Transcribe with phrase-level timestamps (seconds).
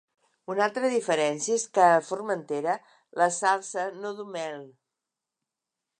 [0.53, 2.75] Una altra diferència és que a Formentera
[3.25, 4.61] la salsa no du mel.